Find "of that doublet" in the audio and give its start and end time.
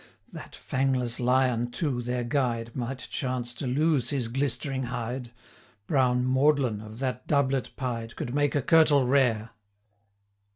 6.81-7.69